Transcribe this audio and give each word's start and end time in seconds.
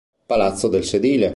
Palazzo 0.25 0.67
del 0.67 0.83
Sedile 0.83 1.29